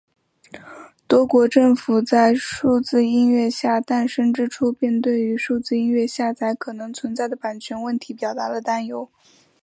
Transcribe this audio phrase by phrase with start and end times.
[1.07, 9.11] 多国政府在数字音乐下载诞生之初便对于数字音乐下载可能存在的版权问题表达了担忧。